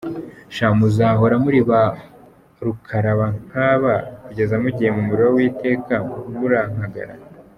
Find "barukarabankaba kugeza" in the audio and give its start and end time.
1.69-4.55